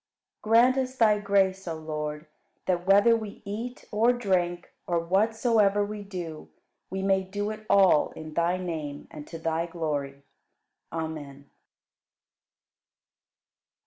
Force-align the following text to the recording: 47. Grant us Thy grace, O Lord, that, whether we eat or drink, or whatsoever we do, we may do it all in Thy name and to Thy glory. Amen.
47. 0.43 0.51
Grant 0.73 0.89
us 0.89 0.97
Thy 0.97 1.19
grace, 1.19 1.67
O 1.67 1.75
Lord, 1.75 2.25
that, 2.65 2.87
whether 2.87 3.15
we 3.15 3.43
eat 3.45 3.85
or 3.91 4.11
drink, 4.11 4.73
or 4.87 4.97
whatsoever 4.99 5.85
we 5.85 6.01
do, 6.01 6.49
we 6.89 7.03
may 7.03 7.21
do 7.21 7.51
it 7.51 7.67
all 7.69 8.09
in 8.13 8.33
Thy 8.33 8.57
name 8.57 9.07
and 9.11 9.27
to 9.27 9.37
Thy 9.37 9.67
glory. 9.67 10.23
Amen. 10.91 11.51